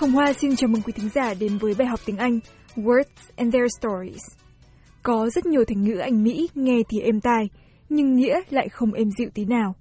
Hồng 0.00 0.12
Hoa 0.12 0.32
xin 0.32 0.56
chào 0.56 0.68
mừng 0.68 0.82
quý 0.82 0.92
thính 0.92 1.08
giả 1.14 1.34
đến 1.34 1.58
với 1.58 1.74
bài 1.78 1.88
học 1.88 2.00
tiếng 2.06 2.16
Anh 2.16 2.40
Words 2.76 3.32
and 3.36 3.54
Their 3.54 3.66
Stories. 3.80 4.22
Có 5.02 5.30
rất 5.30 5.46
nhiều 5.46 5.64
thành 5.64 5.84
ngữ 5.84 5.98
Anh 5.98 6.22
Mỹ 6.22 6.48
nghe 6.54 6.78
thì 6.88 7.00
êm 7.00 7.20
tai, 7.20 7.48
nhưng 7.88 8.16
nghĩa 8.16 8.40
lại 8.50 8.68
không 8.68 8.92
êm 8.92 9.10
dịu 9.18 9.28
tí 9.34 9.44
nào. 9.44 9.74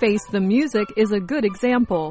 Face 0.00 0.32
the 0.32 0.40
Music 0.40 0.88
is 0.94 1.12
a 1.12 1.18
good 1.28 1.44
example. 1.44 2.10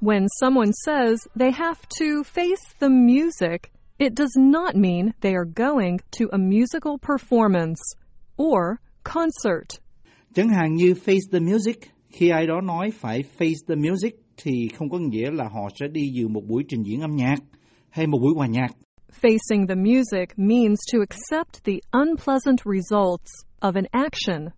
When 0.00 0.26
someone 0.40 0.70
says 0.86 1.20
they 1.38 1.50
have 1.50 1.80
to 2.00 2.22
face 2.34 2.62
the 2.80 2.88
music, 2.88 3.72
it 3.98 4.12
does 4.16 4.36
not 4.36 4.74
mean 4.74 5.10
they 5.20 5.32
are 5.32 5.50
going 5.56 5.96
to 6.18 6.26
a 6.32 6.38
musical 6.38 6.96
performance 7.08 7.80
or 8.36 8.60
concert. 9.04 9.80
Chẳng 10.34 10.48
hạn 10.48 10.74
như 10.74 10.94
face 10.94 11.28
the 11.32 11.40
music, 11.40 11.78
khi 12.12 12.28
ai 12.28 12.46
đó 12.46 12.60
nói 12.60 12.90
phải 12.90 13.22
face 13.38 13.54
the 13.68 13.74
music 13.74 14.14
thì 14.36 14.68
không 14.78 14.90
có 14.90 14.98
nghĩa 14.98 15.30
là 15.30 15.44
họ 15.44 15.68
sẽ 15.80 15.86
đi 15.92 16.08
dự 16.14 16.28
một 16.28 16.42
buổi 16.48 16.62
trình 16.68 16.82
diễn 16.82 17.00
âm 17.00 17.16
nhạc 17.16 17.36
hay 17.90 18.06
một 18.06 18.18
buổi 18.22 18.32
hòa 18.36 18.46
nhạc. 18.46 18.68
Facing 19.22 19.66
the 19.68 19.74
music 19.74 20.28
means 20.36 20.78
to 20.92 20.98
accept 20.98 21.64
the 21.64 21.72
unpleasant 21.92 22.58
results 22.64 23.30
of 23.60 23.74
an 23.74 23.84
action. 23.90 24.48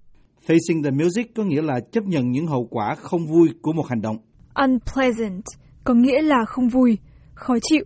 Facing 0.46 0.82
the 0.84 0.90
music 0.90 1.34
có 1.34 1.44
nghĩa 1.44 1.62
là 1.62 1.80
chấp 1.92 2.04
nhận 2.04 2.30
những 2.30 2.46
hậu 2.46 2.66
quả 2.70 2.94
không 2.94 3.26
vui 3.26 3.48
của 3.62 3.72
một 3.72 3.86
hành 3.88 4.00
động. 4.00 4.16
Unpleasant 4.54 5.44
có 5.84 5.94
nghĩa 5.94 6.22
là 6.22 6.44
không 6.46 6.68
vui, 6.68 6.98
khó 7.34 7.54
chịu. 7.62 7.84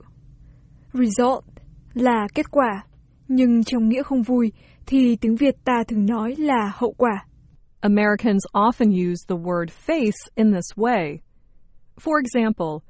Result 0.93 1.45
là 1.95 2.27
kết 2.35 2.51
quả, 2.51 2.85
nhưng 3.29 3.65
trong 3.65 3.89
nghĩa 3.89 4.03
không 4.03 4.23
vui 4.23 4.53
thì 4.87 5.17
tiếng 5.17 5.37
Việt 5.37 5.55
ta 5.65 5.83
thường 5.89 6.07
nói 6.07 6.35
là 6.39 6.73
hậu 6.75 6.95
quả. 6.99 7.25
Americans 7.83 8.43
often 8.55 8.91
use 8.91 9.21
the 9.27 9.37
word 9.37 9.71
face 9.71 10.19
in 10.37 10.51
this 10.51 10.77
way. 10.77 11.23
For 11.99 12.19
example, 12.19 12.83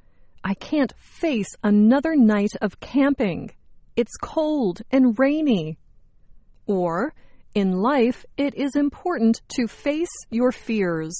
I 0.43 0.53
can't 0.55 0.93
face 0.97 1.49
another 1.63 2.15
night 2.15 2.53
of 2.61 2.79
camping. 2.79 3.51
It's 3.95 4.15
cold 4.21 4.81
and 4.91 5.17
rainy. 5.19 5.77
Or, 6.65 7.13
in 7.53 7.73
life, 7.73 8.25
it 8.37 8.55
is 8.55 8.75
important 8.75 9.41
to 9.55 9.67
face 9.67 10.15
your 10.29 10.51
fears. 10.51 11.13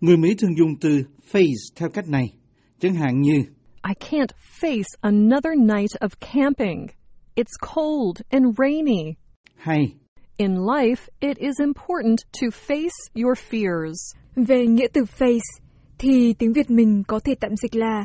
Người 0.00 0.16
Mỹ 0.16 0.34
thường 0.34 0.56
dùng 0.58 0.76
từ 0.80 1.04
face 1.32 1.72
theo 1.76 1.88
cách 1.88 2.08
này, 2.08 2.32
chẳng 2.80 2.94
hạn 2.94 3.20
như 3.20 3.44
I 3.82 3.94
can't 3.94 4.32
face 4.60 4.88
another 5.02 5.54
night 5.54 5.92
of 6.00 6.18
camping. 6.20 6.90
It's 7.36 7.56
cold 7.60 8.20
and 8.30 8.58
rainy. 8.58 9.16
hay 9.56 9.94
In 10.38 10.54
life, 10.56 11.08
it 11.20 11.38
is 11.38 11.54
important 11.60 12.18
to 12.40 12.50
face 12.50 13.10
your 13.14 13.34
fears. 13.50 13.94
Về 14.36 14.66
nghĩa 14.66 14.86
từ 14.92 15.02
face 15.18 15.60
thì 15.98 16.32
tiếng 16.38 16.52
Việt 16.52 16.70
mình 16.70 17.02
có 17.08 17.20
thể 17.20 17.34
tạm 17.40 17.56
dịch 17.56 17.74
là 17.76 18.04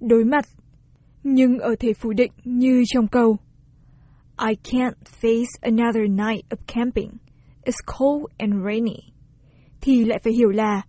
đối 0.00 0.24
mặt, 0.24 0.44
nhưng 1.24 1.58
ở 1.58 1.74
thể 1.80 1.92
phủ 1.92 2.12
định 2.12 2.32
như 2.44 2.82
trong 2.86 3.08
câu 3.08 3.36
I 4.48 4.54
can't 4.72 4.92
face 5.20 5.46
another 5.60 6.02
night 6.08 6.48
of 6.50 6.56
camping. 6.66 7.10
It's 7.64 7.82
cold 7.98 8.24
and 8.38 8.54
rainy. 8.64 8.98
Thì 9.80 10.04
lại 10.04 10.18
phải 10.24 10.32
hiểu 10.32 10.48
là 10.48 10.82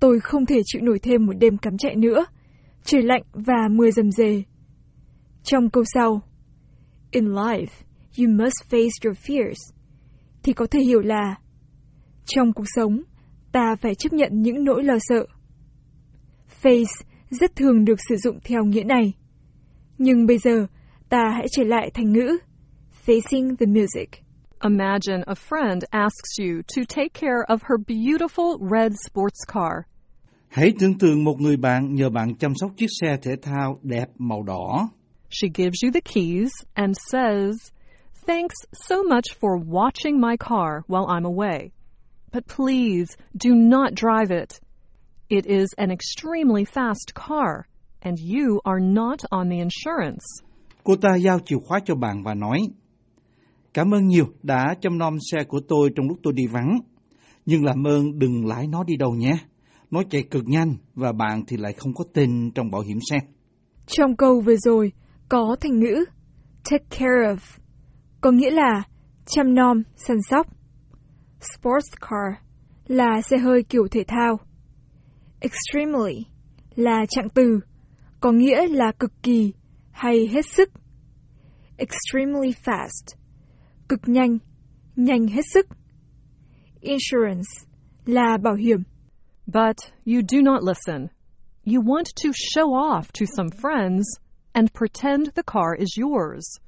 tôi 0.00 0.20
không 0.20 0.46
thể 0.46 0.60
chịu 0.64 0.82
nổi 0.82 0.98
thêm 0.98 1.26
một 1.26 1.32
đêm 1.38 1.58
cắm 1.58 1.78
trại 1.78 1.96
nữa. 1.96 2.26
Trời 2.84 3.02
lạnh 3.02 3.22
và 3.32 3.68
mưa 3.70 3.90
rầm 3.90 4.10
rề. 4.10 4.42
Trong 5.42 5.70
câu 5.70 5.84
sau 5.94 6.22
In 7.10 7.24
life, 7.24 7.66
you 8.18 8.28
must 8.28 8.56
face 8.70 8.90
your 9.04 9.18
fears. 9.26 9.73
Thì 10.44 10.52
có 10.52 10.66
thể 10.70 10.80
hiểu 10.80 11.00
là 11.00 11.34
trong 12.24 12.52
cuộc 12.52 12.64
sống, 12.76 13.02
ta 13.52 13.76
phải 13.80 13.94
chấp 13.94 14.12
nhận 14.12 14.42
những 14.42 14.64
nỗi 14.64 14.84
lo 14.84 14.94
sợ. 15.00 15.26
Face 16.62 17.04
rất 17.30 17.56
thường 17.56 17.84
được 17.84 17.98
sử 18.08 18.16
dụng 18.16 18.38
theo 18.44 18.64
nghĩa 18.64 18.84
này. 18.84 19.12
Nhưng 19.98 20.26
bây 20.26 20.38
giờ, 20.38 20.66
ta 21.08 21.30
hãy 21.32 21.46
trở 21.50 21.64
lại 21.64 21.90
thành 21.94 22.12
ngữ 22.12 22.38
facing 23.06 23.56
the 23.56 23.66
music. 23.66 24.10
Imagine 24.62 25.22
a 25.26 25.34
friend 25.34 25.80
asks 25.90 26.40
you 26.40 26.62
to 26.76 26.82
take 26.96 27.08
care 27.20 27.42
of 27.48 27.58
her 27.62 27.78
beautiful 27.86 28.70
red 28.70 28.92
sports 29.06 29.40
car. 29.52 29.72
Hãy 30.48 30.72
tưởng 30.78 30.98
tượng 30.98 31.24
một 31.24 31.40
người 31.40 31.56
bạn 31.56 31.94
nhờ 31.94 32.10
bạn 32.10 32.34
chăm 32.36 32.52
sóc 32.54 32.70
chiếc 32.76 32.86
xe 33.00 33.16
thể 33.22 33.36
thao 33.42 33.78
đẹp 33.82 34.06
màu 34.18 34.42
đỏ. 34.42 34.88
She 35.30 35.48
gives 35.54 35.84
you 35.84 35.90
the 35.94 36.00
keys 36.00 36.50
and 36.74 36.96
says, 37.12 37.73
Thanks 38.26 38.54
so 38.72 39.02
much 39.02 39.34
for 39.40 39.58
watching 39.58 40.18
my 40.18 40.36
car 40.36 40.82
while 40.86 41.06
I'm 41.06 41.26
away. 41.26 41.72
But 42.32 42.46
please 42.46 43.16
do 43.36 43.54
not 43.54 43.94
drive 43.94 44.30
it. 44.30 44.58
It 45.28 45.46
is 45.46 45.74
an 45.76 45.90
extremely 45.90 46.64
fast 46.64 47.12
car, 47.14 47.66
and 48.02 48.18
you 48.18 48.60
are 48.64 48.80
not 48.80 49.24
on 49.30 49.48
the 49.48 49.60
insurance. 49.60 50.24
Cô 50.84 50.96
ta 50.96 51.16
giao 51.16 51.38
chìa 51.38 51.56
khóa 51.66 51.80
cho 51.84 51.94
bạn 51.94 52.22
và 52.22 52.34
nói, 52.34 52.58
Cảm 53.74 53.94
ơn 53.94 54.06
nhiều 54.06 54.26
đã 54.42 54.74
chăm 54.80 54.98
nom 54.98 55.16
xe 55.30 55.44
của 55.44 55.60
tôi 55.68 55.90
trong 55.96 56.08
lúc 56.08 56.18
tôi 56.22 56.32
đi 56.32 56.46
vắng. 56.46 56.78
Nhưng 57.46 57.64
làm 57.64 57.86
ơn 57.86 58.18
đừng 58.18 58.46
lái 58.46 58.66
nó 58.66 58.84
đi 58.84 58.96
đâu 58.96 59.14
nhé. 59.14 59.36
Nó 59.90 60.02
chạy 60.10 60.22
cực 60.22 60.44
nhanh 60.46 60.76
và 60.94 61.12
bạn 61.12 61.42
thì 61.46 61.56
lại 61.56 61.72
không 61.72 61.94
có 61.94 62.04
tên 62.12 62.50
trong 62.54 62.70
bảo 62.70 62.80
hiểm 62.80 62.98
xe. 63.10 63.18
Trong 63.86 64.16
câu 64.16 64.40
vừa 64.40 64.56
rồi 64.56 64.92
có 65.28 65.56
thành 65.60 65.80
ngữ 65.80 66.04
take 66.70 66.84
care 66.90 67.34
of, 67.34 67.58
có 68.24 68.30
nghĩa 68.30 68.50
là 68.50 68.82
chăm 69.26 69.54
nom, 69.54 69.82
săn 69.96 70.16
sóc. 70.30 70.46
Sports 71.40 71.92
car 72.00 72.34
là 72.86 73.22
xe 73.22 73.38
hơi 73.38 73.62
kiểu 73.62 73.88
thể 73.90 74.04
thao. 74.08 74.40
Extremely 75.40 76.24
là 76.74 77.06
trạng 77.08 77.28
từ, 77.34 77.60
có 78.20 78.32
nghĩa 78.32 78.66
là 78.68 78.92
cực 78.98 79.12
kỳ 79.22 79.52
hay 79.90 80.26
hết 80.26 80.46
sức. 80.46 80.70
Extremely 81.76 82.54
fast, 82.64 83.16
cực 83.88 84.00
nhanh, 84.06 84.38
nhanh 84.96 85.26
hết 85.26 85.42
sức. 85.52 85.66
Insurance 86.80 87.50
là 88.06 88.36
bảo 88.42 88.54
hiểm. 88.54 88.82
But 89.46 89.76
you 90.06 90.20
do 90.28 90.40
not 90.42 90.62
listen. 90.62 91.06
You 91.66 91.82
want 91.82 92.06
to 92.24 92.30
show 92.32 92.68
off 92.68 93.02
to 93.20 93.26
some 93.36 93.48
friends 93.62 94.04
and 94.52 94.68
pretend 94.74 95.28
the 95.34 95.42
car 95.46 95.74
is 95.78 95.98
yours. 95.98 96.64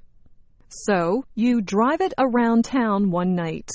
So 0.68 1.22
you 1.36 1.60
drive 1.60 2.00
it 2.00 2.12
around 2.18 2.64
town 2.64 3.10
one 3.12 3.34
night. 3.34 3.68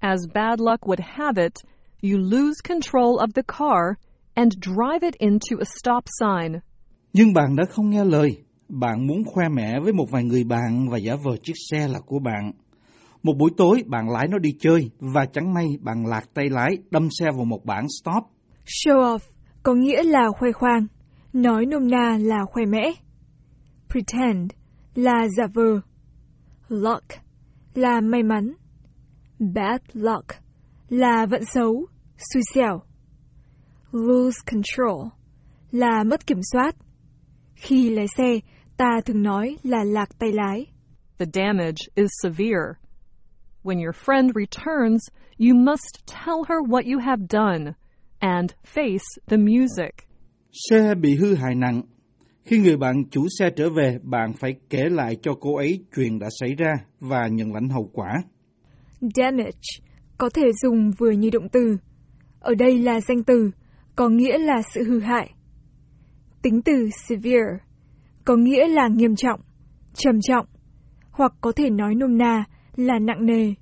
As 0.00 0.20
bad 0.34 0.60
luck 0.60 0.86
would 0.86 1.00
have 1.00 1.36
it, 1.36 1.58
you 2.02 2.18
lose 2.18 2.60
control 2.60 3.18
of 3.18 3.32
the 3.34 3.42
car 3.42 3.96
and 4.34 4.52
drive 4.60 5.02
it 5.02 5.14
into 5.18 5.56
a 5.60 5.64
stop 5.64 6.04
sign. 6.20 6.60
Nhưng 7.12 7.32
bạn 7.32 7.56
đã 7.56 7.64
không 7.70 7.90
nghe 7.90 8.04
lời. 8.04 8.36
Bạn 8.68 9.06
muốn 9.06 9.24
khoe 9.24 9.48
mẽ 9.48 9.80
với 9.82 9.92
một 9.92 10.10
vài 10.10 10.24
người 10.24 10.44
bạn 10.44 10.88
và 10.90 10.98
giả 10.98 11.14
vờ 11.24 11.36
chiếc 11.42 11.54
xe 11.70 11.88
là 11.88 12.00
của 12.06 12.18
bạn. 12.18 12.52
Một 13.22 13.32
buổi 13.38 13.50
tối 13.56 13.82
bạn 13.86 14.10
lái 14.10 14.28
nó 14.28 14.38
đi 14.38 14.50
chơi 14.60 14.90
và 14.98 15.26
chẳng 15.26 15.54
may 15.54 15.66
bạn 15.80 16.06
lạc 16.06 16.24
tay 16.34 16.48
lái 16.50 16.78
đâm 16.90 17.08
xe 17.18 17.26
vào 17.36 17.44
một 17.44 17.64
bảng 17.64 17.86
stop. 17.88 18.24
Show 18.64 19.16
off 19.16 19.18
có 19.62 19.74
nghĩa 19.74 20.02
là 20.02 20.28
khoe 20.38 20.52
khoang, 20.52 20.86
nói 21.32 21.66
nôm 21.66 21.90
na 21.90 22.18
là 22.20 22.44
khoe 22.44 22.64
mẽ. 22.64 22.92
Pretend 23.90 24.50
là 24.94 25.28
giả 25.36 25.44
vờ. 25.54 25.80
Luck 26.68 27.04
là 27.74 28.00
may 28.00 28.22
mắn. 28.22 28.54
Bad 29.38 29.80
luck 29.92 30.26
là 30.88 31.26
vận 31.26 31.42
xấu, 31.54 31.86
xui 32.32 32.42
xẻo. 32.54 32.82
Lose 33.92 34.38
control 34.50 35.08
là 35.70 36.04
mất 36.04 36.26
kiểm 36.26 36.40
soát. 36.52 36.76
Khi 37.54 37.90
lái 37.90 38.06
xe, 38.16 38.40
ta 38.76 39.00
thường 39.04 39.22
nói 39.22 39.56
là 39.62 39.84
lạc 39.84 40.18
tay 40.18 40.32
lái. 40.32 40.66
The 41.18 41.26
damage 41.34 41.88
is 41.94 42.10
severe. 42.22 42.74
When 43.62 43.80
your 43.84 43.94
friend 43.94 44.32
returns, 44.34 45.08
you 45.38 45.54
must 45.54 46.06
tell 46.06 46.44
her 46.48 46.58
what 46.68 46.84
you 46.84 46.98
have 46.98 47.26
done 47.30 47.72
and 48.18 48.50
face 48.64 49.04
the 49.26 49.36
music. 49.36 50.08
Xe 50.52 50.94
bị 50.94 51.16
hư 51.16 51.34
hại 51.34 51.54
nặng. 51.54 51.82
Khi 52.46 52.58
người 52.58 52.76
bạn 52.76 53.04
chủ 53.10 53.26
xe 53.38 53.50
trở 53.56 53.70
về, 53.70 53.98
bạn 54.02 54.32
phải 54.32 54.54
kể 54.70 54.88
lại 54.88 55.16
cho 55.22 55.32
cô 55.40 55.56
ấy 55.56 55.84
chuyện 55.96 56.18
đã 56.18 56.28
xảy 56.40 56.54
ra 56.54 56.74
và 57.00 57.28
nhận 57.28 57.52
lãnh 57.52 57.68
hậu 57.68 57.90
quả. 57.92 58.22
Damage 59.00 59.60
có 60.18 60.30
thể 60.34 60.42
dùng 60.62 60.90
vừa 60.98 61.10
như 61.10 61.30
động 61.30 61.48
từ. 61.52 61.76
Ở 62.40 62.54
đây 62.54 62.78
là 62.78 63.00
danh 63.00 63.24
từ, 63.24 63.50
có 63.96 64.08
nghĩa 64.08 64.38
là 64.38 64.62
sự 64.74 64.84
hư 64.84 65.00
hại. 65.00 65.30
Tính 66.42 66.62
từ 66.62 66.90
severe 67.08 67.58
có 68.24 68.36
nghĩa 68.36 68.68
là 68.68 68.88
nghiêm 68.88 69.16
trọng, 69.16 69.40
trầm 69.94 70.20
trọng, 70.20 70.46
hoặc 71.10 71.32
có 71.40 71.52
thể 71.52 71.70
nói 71.70 71.94
nôm 71.94 72.18
na 72.18 72.44
là 72.76 72.98
nặng 72.98 73.26
nề. 73.26 73.54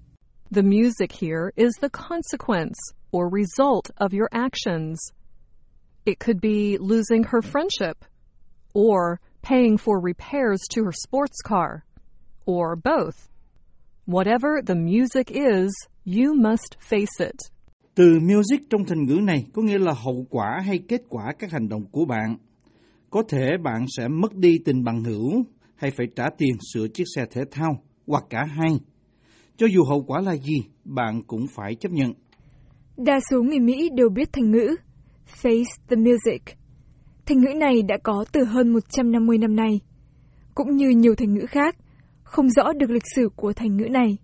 The 0.55 0.63
music 0.63 1.13
here 1.21 1.51
is 1.55 1.73
the 1.83 1.89
consequence 1.89 2.79
or 3.17 3.25
result 3.33 3.85
of 3.97 4.19
your 4.19 4.29
actions. 4.31 4.99
It 6.05 6.19
could 6.27 6.43
be 6.43 6.77
losing 6.81 7.23
her 7.23 7.45
friendship, 7.53 7.95
or 8.75 9.19
paying 9.43 9.77
for 9.77 10.01
repairs 10.01 10.61
to 10.75 10.83
her 10.85 10.93
sports 10.93 11.41
car, 11.45 11.85
or 12.47 12.77
both. 12.77 13.29
Whatever 14.07 14.61
the 14.67 14.75
music 14.75 15.31
is, 15.31 15.71
you 16.05 16.35
must 16.35 16.77
face 16.91 17.19
it. 17.19 17.37
Từ 17.95 18.19
music 18.21 18.71
trong 18.71 18.85
thành 18.85 19.05
ngữ 19.05 19.15
này 19.23 19.47
có 19.53 19.63
nghĩa 19.63 19.79
là 19.79 19.93
hậu 19.93 20.27
quả 20.31 20.61
hay 20.67 20.79
kết 20.89 21.03
quả 21.09 21.33
các 21.39 21.51
hành 21.53 21.69
động 21.69 21.85
của 21.93 22.05
bạn. 22.05 22.37
Có 23.11 23.23
thể 23.29 23.49
bạn 23.63 23.87
sẽ 23.97 24.09
mất 24.09 24.35
đi 24.35 24.59
tình 24.65 24.85
bằng 24.85 25.05
hữu 25.05 25.45
hay 25.77 25.91
phải 25.91 26.07
trả 26.17 26.25
tiền 26.39 26.57
sửa 26.73 26.89
chiếc 26.89 27.05
xe 27.17 27.27
thể 27.31 27.43
thao 27.51 27.83
hoặc 28.07 28.25
cả 28.31 28.45
hai. 28.45 28.71
Cho 29.57 29.67
dù 29.75 29.85
hậu 29.89 30.03
quả 30.07 30.21
là 30.21 30.37
gì, 30.37 30.57
bạn 30.85 31.23
cũng 31.27 31.47
phải 31.55 31.75
chấp 31.75 31.93
nhận. 31.93 32.13
Đa 32.97 33.21
số 33.31 33.43
người 33.43 33.59
Mỹ 33.59 33.91
đều 33.95 34.09
biết 34.09 34.29
thành 34.33 34.51
ngữ 34.51 34.77
Face 35.43 35.65
the 35.89 35.97
Music. 35.97 36.64
Thành 37.27 37.41
ngữ 37.41 37.55
này 37.57 37.83
đã 37.83 37.99
có 38.03 38.25
từ 38.33 38.45
hơn 38.45 38.73
150 38.73 39.39
năm 39.39 39.57
nay. 39.57 39.81
Cũng 40.55 40.77
như 40.77 40.89
nhiều 40.89 41.15
thành 41.15 41.35
ngữ 41.35 41.47
khác, 41.47 41.77
không 42.23 42.51
rõ 42.51 42.73
được 42.73 42.91
lịch 42.91 43.07
sử 43.15 43.29
của 43.37 43.53
thành 43.53 43.77
ngữ 43.77 43.85
này. 43.85 44.19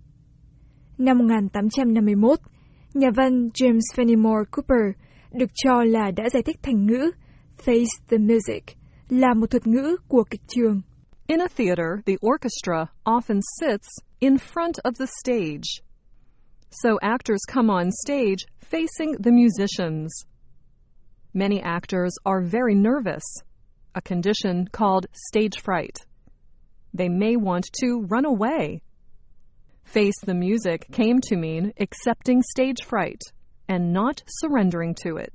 Năm 0.98 1.18
1851, 1.18 2.38
nhà 2.94 3.08
văn 3.16 3.48
James 3.48 3.80
Fenimore 3.96 4.44
Cooper 4.44 4.96
được 5.32 5.50
cho 5.54 5.84
là 5.84 6.10
đã 6.16 6.28
giải 6.28 6.42
thích 6.42 6.56
thành 6.62 6.86
ngữ 6.86 7.10
Face 7.64 7.86
the 8.10 8.18
Music 8.18 8.64
là 9.08 9.34
một 9.34 9.50
thuật 9.50 9.66
ngữ 9.66 9.96
của 10.08 10.24
kịch 10.30 10.42
trường. 10.46 10.80
In 11.26 11.40
a 11.40 11.46
theater, 11.56 11.86
the 12.06 12.14
orchestra 12.26 12.86
often 13.04 13.40
sits 13.60 13.88
in 14.18 14.34
front 14.34 14.72
of 14.84 14.92
the 14.98 15.06
stage. 15.22 15.82
So 16.70 16.90
actors 17.00 17.40
come 17.54 17.72
on 17.72 17.90
stage 18.04 18.44
facing 18.70 19.12
the 19.24 19.30
musicians. 19.30 20.29
Many 21.34 21.60
actors 21.60 22.12
are 22.24 22.40
very 22.42 22.74
nervous, 22.74 23.22
a 23.94 24.00
condition 24.00 24.66
called 24.72 25.06
stage 25.12 25.62
fright. 25.62 25.96
They 26.92 27.08
may 27.08 27.36
want 27.36 27.70
to 27.82 28.04
run 28.10 28.24
away. 28.24 28.80
Face 29.84 30.18
the 30.26 30.34
music 30.34 30.90
came 30.90 31.20
to 31.30 31.36
mean 31.36 31.72
accepting 31.78 32.42
stage 32.42 32.82
fright 32.84 33.20
and 33.68 33.92
not 33.92 34.22
surrendering 34.26 34.94
to 35.04 35.18
it. 35.18 35.32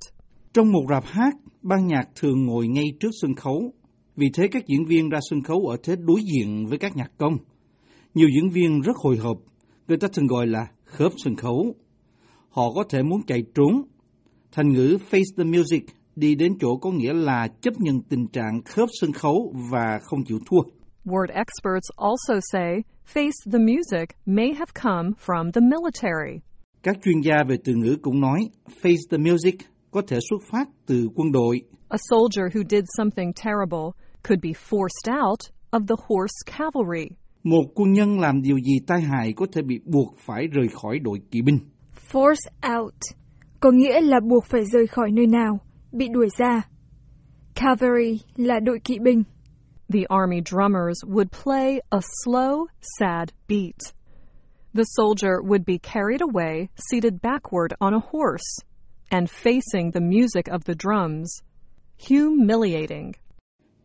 Trong 0.54 0.72
một 0.72 0.86
rạp 0.90 1.04
hát, 1.06 1.34
ban 1.62 1.88
nhạc 1.88 2.06
thường 2.16 2.46
ngồi 2.46 2.68
ngay 2.68 2.86
trước 3.00 3.12
sân 3.22 3.36
khấu. 3.36 3.74
Vì 4.16 4.28
thế 4.34 4.48
các 4.52 4.64
diễn 4.68 4.86
viên 4.86 5.10
ra 5.10 5.20
sân 5.30 5.44
khấu 5.44 5.66
ở 5.66 5.78
thế 5.84 5.96
đối 5.96 6.22
diện 6.22 6.66
với 6.66 6.78
các 6.78 6.96
nhạc 6.96 7.12
công. 7.18 7.38
Nhiều 8.14 8.28
diễn 8.36 8.50
viên 8.50 8.82
rất 8.82 8.96
hồi 8.96 9.18
hộp, 9.18 9.38
người 9.88 9.98
ta 9.98 10.08
thường 10.14 10.28
gọi 10.28 10.48
là 10.48 10.68
khớp 10.84 11.12
sân 11.18 11.36
khấu. 11.36 11.76
Họ 12.50 12.64
có 12.76 12.84
thể 12.90 13.04
muốn 13.04 13.22
chạy 13.28 13.44
trốn. 13.56 13.82
Thành 14.56 14.74
ngữ 14.74 14.98
face 15.12 15.34
the 15.38 15.44
music 15.44 15.84
đi 16.16 16.36
đến 16.36 16.54
chỗ 16.60 16.78
có 16.78 16.92
nghĩa 16.92 17.14
là 17.14 17.48
chấp 17.62 17.74
nhận 17.80 18.02
tình 18.10 18.28
trạng 18.28 18.62
khớp 18.66 18.90
sân 19.02 19.12
khấu 19.12 19.54
và 19.72 20.00
không 20.04 20.24
chịu 20.24 20.40
thua. 20.46 20.62
Word 21.06 21.28
experts 21.28 21.90
also 21.98 22.40
say 22.52 22.72
face 23.14 23.52
the 23.52 23.60
music 23.60 24.10
may 24.26 24.54
have 24.54 24.72
come 24.84 25.10
from 25.26 25.52
the 25.52 25.62
military. 25.62 26.40
Các 26.84 26.98
chuyên 27.04 27.22
gia 27.22 27.44
về 27.50 27.56
từ 27.64 27.74
ngữ 27.76 27.98
cũng 28.02 28.22
nói 28.22 28.40
face 28.82 29.02
the 29.12 29.18
music 29.18 29.56
có 29.92 30.02
thể 30.08 30.20
xuất 30.30 30.42
phát 30.52 30.70
từ 30.86 31.08
quân 31.16 31.32
đội. 31.32 31.62
A 31.90 31.98
soldier 32.10 32.46
who 32.54 32.64
did 32.70 32.84
something 32.98 33.32
terrible 33.46 33.88
could 34.28 34.44
be 34.44 34.52
forced 34.70 35.28
out 35.28 35.40
of 35.72 35.88
the 35.88 35.96
horse 36.08 36.58
cavalry. 36.58 37.08
Một 37.44 37.66
quân 37.76 37.94
nhân 37.94 38.20
làm 38.20 38.42
điều 38.42 38.58
gì 38.58 38.80
tai 38.88 39.02
hại 39.02 39.34
có 39.34 39.46
thể 39.54 39.62
bị 39.62 39.80
buộc 39.86 40.16
phải 40.18 40.48
rời 40.48 40.68
khỏi 40.68 41.00
đội 41.00 41.20
kỵ 41.32 41.42
binh. 41.42 41.60
Force 42.12 42.76
out 42.80 42.94
có 43.66 43.72
nghĩa 43.72 44.02
là 44.02 44.20
buộc 44.20 44.46
phải 44.46 44.66
rời 44.66 44.88
khỏi 44.88 45.12
nơi 45.12 45.28
nào, 45.28 45.60
bị 45.92 46.08
đuổi 46.08 46.28
ra. 46.38 46.62
Cavalry 47.56 48.20
là 48.36 48.60
đội 48.60 48.80
kỵ 48.84 49.00
binh. 49.00 49.24
The 49.94 50.00
army 50.10 50.42
drummers 50.46 51.04
would 51.06 51.26
play 51.44 51.80
a 51.90 52.00
slow, 52.26 52.66
sad 53.00 53.30
beat. 53.50 53.76
The 54.74 54.84
soldier 54.98 55.32
would 55.44 55.64
be 55.68 55.78
carried 55.94 56.22
away, 56.22 56.68
seated 56.92 57.14
backward 57.22 57.74
on 57.80 57.94
a 57.94 58.00
horse, 58.12 58.66
and 59.10 59.30
facing 59.44 59.92
the 59.92 60.00
music 60.00 60.46
of 60.46 60.60
the 60.66 60.74
drums. 60.80 61.30
Humiliating. 62.10 63.12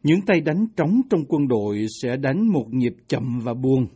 Những 0.03 0.21
tay 0.27 0.41
đánh 0.41 0.67
trống 0.77 1.01
trong 1.11 1.25
quân 1.29 1.49
đội 1.49 1.87
sẽ 2.03 2.17
đánh 2.17 2.47
một 2.53 2.67
nhịp 2.71 2.95
chậm 3.09 3.41
và 3.43 3.55
buồn. 3.55 3.87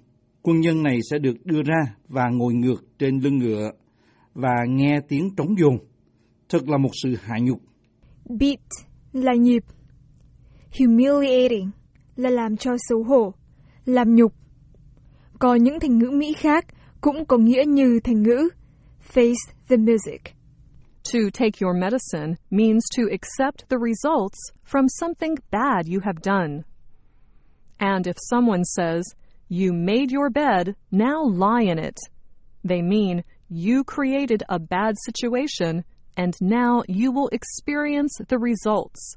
Quân 0.42 0.60
nhân 0.60 0.82
này 0.82 0.98
sẽ 1.10 1.18
được 1.18 1.36
đưa 1.44 1.62
ra 1.62 1.94
và 2.08 2.28
ngồi 2.32 2.54
ngược 2.54 2.84
trên 2.98 3.20
lưng 3.20 3.38
ngựa 3.38 3.70
và 4.34 4.54
nghe 4.68 5.00
tiếng 5.08 5.34
trống 5.36 5.58
dồn. 5.58 5.78
Thật 6.48 6.68
là 6.68 6.78
một 6.78 6.90
sự 7.02 7.16
hạ 7.22 7.38
nhục. 7.42 7.60
Beat 8.24 8.60
là 9.12 9.34
nhịp. 9.34 9.64
Humiliating 10.78 11.70
là 12.16 12.30
làm 12.30 12.56
cho 12.56 12.72
xấu 12.88 13.02
hổ, 13.02 13.34
làm 13.84 14.14
nhục. 14.14 14.32
Có 15.38 15.54
những 15.54 15.80
thành 15.80 15.98
ngữ 15.98 16.10
Mỹ 16.10 16.32
khác 16.36 16.64
cũng 17.00 17.24
có 17.24 17.38
nghĩa 17.38 17.64
như 17.66 18.00
thành 18.04 18.22
ngữ 18.22 18.48
face 19.14 19.52
the 19.68 19.76
music. 19.76 20.22
To 21.12 21.18
take 21.32 21.60
your 21.60 21.76
medicine 21.76 22.34
means 22.50 22.84
to 22.96 23.02
accept 23.10 23.68
the 23.68 23.76
results 23.76 24.38
from 24.72 24.88
something 24.88 25.34
bad 25.50 25.86
you 25.86 26.00
have 26.04 26.22
done. 26.22 26.62
And 27.78 28.06
if 28.06 28.16
someone 28.30 28.62
says, 28.64 29.04
You 29.48 29.72
made 29.72 30.10
your 30.10 30.30
bed, 30.30 30.74
now 30.90 31.24
lie 31.24 31.68
in 31.68 31.78
it, 31.78 31.94
they 32.68 32.82
mean 32.82 33.22
you 33.48 33.84
created 33.84 34.42
a 34.48 34.58
bad 34.58 34.94
situation 35.06 35.84
and 36.16 36.34
now 36.40 36.82
you 36.88 37.12
will 37.12 37.28
experience 37.32 38.12
the 38.28 38.38
results. 38.38 39.16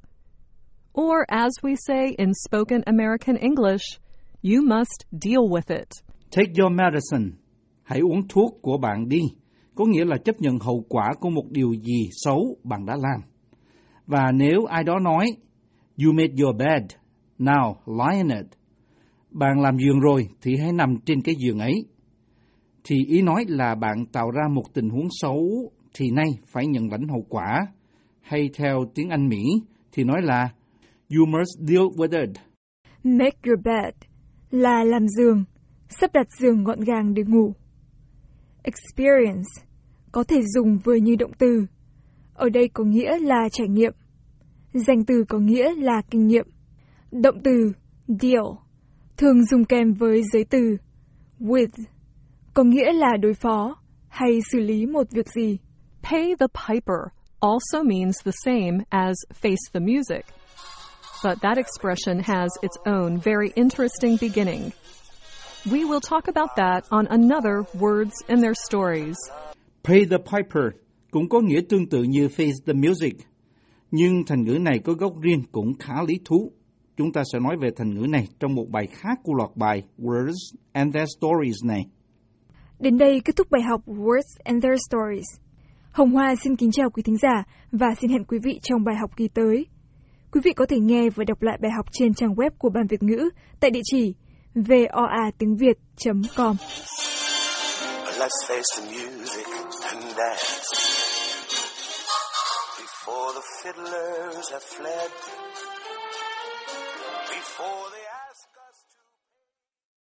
Or, 0.93 1.25
as 1.29 1.51
we 1.61 1.75
say 1.75 2.15
in 2.17 2.33
spoken 2.33 2.83
American 2.87 3.37
English, 3.37 3.99
you 4.41 4.61
must 4.61 5.05
deal 5.11 5.47
with 5.47 5.69
it. 5.69 5.89
Take 6.31 6.57
your 6.57 6.71
medicine. 6.71 7.37
Hãy 7.83 7.99
uống 7.99 8.27
thuốc 8.27 8.59
của 8.61 8.77
bạn 8.77 9.09
đi. 9.09 9.21
Có 9.75 9.85
nghĩa 9.85 10.05
là 10.05 10.17
chấp 10.17 10.41
nhận 10.41 10.59
hậu 10.59 10.85
quả 10.89 11.13
của 11.19 11.29
một 11.29 11.51
điều 11.51 11.73
gì 11.73 12.09
xấu 12.11 12.57
bạn 12.63 12.85
đã 12.85 12.95
làm. 12.95 13.21
Và 14.07 14.31
nếu 14.31 14.65
ai 14.65 14.83
đó 14.83 14.99
nói, 14.99 15.25
You 16.03 16.11
made 16.11 16.33
your 16.43 16.55
bed, 16.55 16.83
now 17.39 17.75
lie 17.85 18.17
in 18.17 18.27
it. 18.29 18.45
Bạn 19.31 19.61
làm 19.61 19.77
giường 19.77 19.99
rồi 19.99 20.27
thì 20.41 20.55
hãy 20.57 20.73
nằm 20.73 20.97
trên 21.05 21.21
cái 21.21 21.35
giường 21.39 21.59
ấy. 21.59 21.73
Thì 22.89 23.05
ý 23.07 23.21
nói 23.21 23.45
là 23.47 23.75
bạn 23.75 24.05
tạo 24.05 24.31
ra 24.31 24.47
một 24.51 24.73
tình 24.73 24.89
huống 24.89 25.07
xấu 25.21 25.71
thì 25.93 26.11
nay 26.11 26.27
phải 26.45 26.67
nhận 26.67 26.91
lãnh 26.91 27.07
hậu 27.07 27.25
quả. 27.29 27.67
Hay 28.21 28.49
theo 28.57 28.85
tiếng 28.95 29.09
Anh 29.09 29.27
Mỹ 29.27 29.43
thì 29.91 30.03
nói 30.03 30.21
là 30.21 30.49
You 31.15 31.25
must 31.25 31.69
deal 31.69 31.83
with 31.83 32.21
it. 32.21 32.29
Make 33.03 33.37
your 33.47 33.59
bed 33.63 33.93
là 34.51 34.83
làm 34.83 35.07
giường, 35.07 35.43
sắp 35.89 36.13
đặt 36.13 36.27
giường 36.39 36.63
gọn 36.63 36.79
gàng 36.79 37.13
để 37.13 37.23
ngủ. 37.27 37.53
Experience 38.63 39.49
có 40.11 40.23
thể 40.23 40.41
dùng 40.55 40.77
vừa 40.83 40.95
như 40.95 41.15
động 41.15 41.31
từ. 41.37 41.65
Ở 42.33 42.49
đây 42.49 42.69
có 42.73 42.83
nghĩa 42.83 43.19
là 43.19 43.49
trải 43.51 43.67
nghiệm. 43.67 43.93
Danh 44.73 45.05
từ 45.05 45.23
có 45.29 45.39
nghĩa 45.39 45.75
là 45.75 46.01
kinh 46.09 46.27
nghiệm. 46.27 46.45
Động 47.11 47.39
từ 47.43 47.71
deal 48.07 48.45
thường 49.17 49.45
dùng 49.45 49.65
kèm 49.65 49.93
với 49.93 50.21
giới 50.33 50.43
từ 50.43 50.77
with 51.39 51.83
có 52.57 52.63
nghĩa 52.63 52.93
là 52.93 53.17
đối 53.21 53.33
phó 53.33 53.75
hay 54.07 54.39
xử 54.51 54.59
lý 54.59 54.85
một 54.85 55.07
việc 55.11 55.27
gì. 55.27 55.57
Pay 56.03 56.35
the 56.39 56.47
piper 56.67 56.99
also 57.39 57.83
means 57.83 58.15
the 58.25 58.31
same 58.45 58.83
as 58.89 59.15
face 59.41 59.71
the 59.73 59.79
music. 59.79 60.25
But 61.23 61.37
that 61.41 61.57
expression 61.57 62.19
has 62.23 62.49
its 62.61 62.77
own 62.85 63.19
very 63.23 63.49
interesting 63.55 64.17
beginning. 64.21 64.61
We 65.65 65.85
will 65.89 65.99
talk 66.09 66.23
about 66.25 66.49
that 66.57 66.83
on 66.89 67.05
another 67.05 67.55
Words 67.79 68.13
and 68.27 68.43
Their 68.43 68.55
Stories. 68.69 69.17
Pay 69.83 70.05
the 70.05 70.17
piper 70.17 70.65
cũng 71.11 71.29
có 71.29 71.39
nghĩa 71.41 71.61
tương 71.69 71.89
tự 71.89 72.03
như 72.03 72.27
face 72.27 72.57
the 72.65 72.73
music. 72.73 73.15
Nhưng 73.91 74.23
thành 74.27 74.43
ngữ 74.43 74.57
này 74.61 74.79
có 74.79 74.93
gốc 74.93 75.13
riêng 75.21 75.43
cũng 75.51 75.73
khá 75.79 75.93
lý 76.07 76.19
thú. 76.25 76.51
Chúng 76.97 77.11
ta 77.11 77.23
sẽ 77.33 77.39
nói 77.39 77.57
về 77.61 77.69
thành 77.75 77.93
ngữ 77.93 78.07
này 78.07 78.27
trong 78.39 78.55
một 78.55 78.65
bài 78.69 78.87
khác 78.87 79.19
của 79.23 79.33
loạt 79.33 79.49
bài 79.55 79.83
Words 79.97 80.55
and 80.71 80.95
Their 80.95 81.09
Stories 81.17 81.65
này. 81.65 81.85
Đến 82.79 82.97
đây 82.97 83.21
kết 83.25 83.35
thúc 83.35 83.47
bài 83.51 83.61
học 83.61 83.81
Words 83.85 84.37
and 84.43 84.63
Their 84.63 84.79
Stories. 84.89 85.25
Hồng 85.91 86.11
Hoa 86.11 86.35
xin 86.43 86.55
kính 86.55 86.71
chào 86.71 86.89
quý 86.89 87.03
thính 87.03 87.17
giả 87.17 87.43
và 87.71 87.87
xin 88.01 88.11
hẹn 88.11 88.23
quý 88.23 88.39
vị 88.43 88.59
trong 88.63 88.83
bài 88.83 88.95
học 88.95 89.11
kỳ 89.17 89.27
tới. 89.27 89.65
Quý 90.31 90.41
vị 90.43 90.51
có 90.53 90.65
thể 90.69 90.77
nghe 90.79 91.09
và 91.15 91.23
đọc 91.27 91.41
lại 91.41 91.57
bài 91.61 91.71
học 91.77 91.85
trên 91.91 92.13
trang 92.13 92.33
web 92.33 92.49
của 92.57 92.69
Ban 92.69 92.87
Việt 92.87 93.03
ngữ 93.03 93.29
tại 93.59 93.71
địa 93.71 93.81
chỉ 93.83 94.13
voa 94.55 95.31
tiếng 95.37 95.55
việt.com. 95.57 96.55
Let's 98.19 98.41
face 98.49 98.69
the 98.77 98.83
music 98.85 99.47
and 99.91 100.03
dance 100.17 100.47
before 102.79 103.33
the 103.33 103.45
fiddlers 103.63 104.51
have 104.51 104.63
fled, 104.77 105.09